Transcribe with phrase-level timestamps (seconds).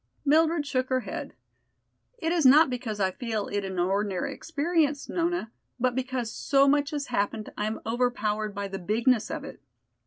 [0.25, 1.33] Mildred shook her head.
[2.17, 6.89] "It is not because I feel it an ordinary experience, Nona, but because so much
[6.89, 9.61] has happened I am overpowered by the bigness of it.